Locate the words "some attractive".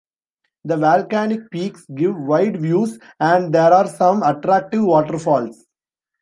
3.85-4.83